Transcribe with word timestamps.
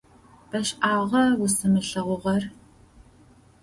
Бэшӏагъэ 0.49 1.23
узысымылъэгъугъэр. 1.43 2.43